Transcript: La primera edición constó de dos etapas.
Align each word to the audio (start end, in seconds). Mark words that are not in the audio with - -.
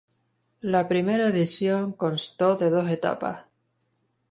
La 0.61 0.87
primera 0.87 1.27
edición 1.27 1.91
constó 1.93 2.55
de 2.55 2.71
dos 2.71 2.89
etapas. 2.89 3.45